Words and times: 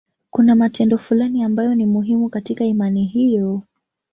Kuna 0.29 0.55
matendo 0.55 0.97
fulani 0.97 1.43
ambayo 1.43 1.75
ni 1.75 1.85
muhimu 1.85 2.29
katika 2.29 2.65
imani 2.65 3.05
hiyo. 3.05 3.61